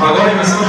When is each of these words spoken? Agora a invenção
Agora 0.00 0.30
a 0.30 0.32
invenção 0.32 0.67